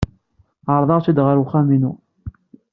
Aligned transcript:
Ɛerḍeɣ-t-id 0.73 1.17
ɣer 1.25 1.37
wexxam-inu. 1.39 1.93